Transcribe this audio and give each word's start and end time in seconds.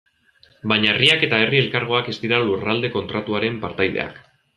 Baina 0.71 0.87
herriak 0.93 1.25
eta 1.27 1.41
herri 1.43 1.59
elkargoak 1.63 2.09
ez 2.13 2.15
dira 2.23 2.39
Lurralde 2.47 2.91
Kontratuaren 2.97 3.61
partaideak. 3.67 4.19